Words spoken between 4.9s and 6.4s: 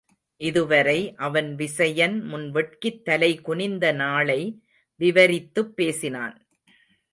விவரித்துப்பேசினான்.